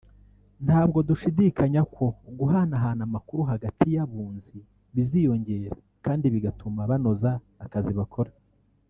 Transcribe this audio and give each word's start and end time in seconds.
ntabwo 0.65 0.99
dushidikanya 1.09 1.81
ko 1.95 2.05
guhanahana 2.37 3.01
amakuru 3.07 3.41
hagati 3.51 3.85
y’Abunzi 3.95 4.57
biziyongera 4.93 5.71
kandi 6.05 6.25
bigatuma 6.35 6.89
banoza 6.91 7.29
akazi 7.65 7.93
bakora 7.99 8.31